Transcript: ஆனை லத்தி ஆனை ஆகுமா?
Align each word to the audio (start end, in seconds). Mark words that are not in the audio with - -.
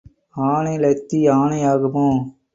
ஆனை 0.45 0.73
லத்தி 0.77 1.19
ஆனை 1.37 1.59
ஆகுமா? 1.65 2.07